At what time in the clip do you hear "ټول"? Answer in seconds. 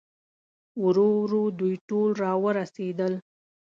1.89-2.09